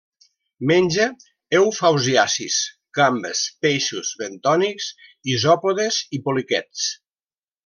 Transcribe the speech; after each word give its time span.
Menja 0.69 1.03
eufausiacis, 1.57 2.57
gambes, 2.99 3.43
peixos 3.67 4.11
bentònics, 4.23 4.89
isòpodes 5.35 6.01
i 6.19 6.23
poliquets. 6.29 6.91